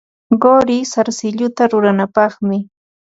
Quri 0.45 0.77
sarsilluta 0.93 1.67
ruranapaqmi. 1.71 2.59